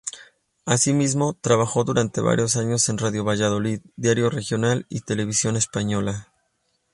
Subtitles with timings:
[0.65, 6.31] Asimismo, trabajó durante varios años en Radio Valladolid, "Diario Regional" y Televisión Española.